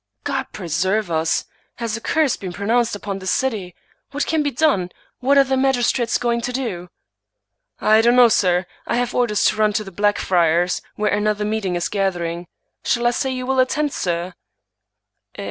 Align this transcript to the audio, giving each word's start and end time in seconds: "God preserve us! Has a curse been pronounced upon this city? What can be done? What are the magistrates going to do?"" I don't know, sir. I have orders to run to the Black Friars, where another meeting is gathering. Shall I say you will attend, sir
"God 0.23 0.47
preserve 0.51 1.11
us! 1.11 1.45
Has 1.75 1.95
a 1.95 2.01
curse 2.01 2.35
been 2.35 2.53
pronounced 2.53 2.95
upon 2.95 3.19
this 3.19 3.29
city? 3.29 3.75
What 4.09 4.25
can 4.25 4.41
be 4.41 4.49
done? 4.49 4.89
What 5.19 5.37
are 5.37 5.43
the 5.43 5.55
magistrates 5.55 6.17
going 6.17 6.41
to 6.41 6.51
do?"" 6.51 6.89
I 7.79 8.01
don't 8.01 8.15
know, 8.15 8.27
sir. 8.27 8.65
I 8.87 8.95
have 8.95 9.13
orders 9.13 9.45
to 9.45 9.57
run 9.57 9.73
to 9.73 9.83
the 9.83 9.91
Black 9.91 10.17
Friars, 10.17 10.81
where 10.95 11.11
another 11.11 11.45
meeting 11.45 11.75
is 11.75 11.87
gathering. 11.87 12.47
Shall 12.83 13.05
I 13.05 13.11
say 13.11 13.29
you 13.29 13.45
will 13.45 13.59
attend, 13.59 13.93
sir 13.93 14.33